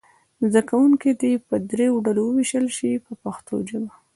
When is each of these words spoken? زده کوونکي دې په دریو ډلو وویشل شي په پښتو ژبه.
زده 0.51 0.61
کوونکي 0.69 1.09
دې 1.21 1.33
په 1.47 1.55
دریو 1.69 2.03
ډلو 2.05 2.21
وویشل 2.27 2.65
شي 2.77 2.91
په 3.05 3.11
پښتو 3.23 3.55
ژبه. 3.69 3.91